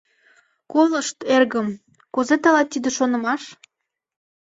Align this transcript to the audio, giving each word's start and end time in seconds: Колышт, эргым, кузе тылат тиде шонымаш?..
Колышт, 0.71 1.17
эргым, 1.35 1.67
кузе 2.13 2.35
тылат 2.41 2.67
тиде 2.71 2.89
шонымаш?.. 2.97 3.43